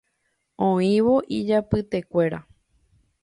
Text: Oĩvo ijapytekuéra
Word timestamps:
Oĩvo 0.67 1.13
ijapytekuéra 1.39 2.39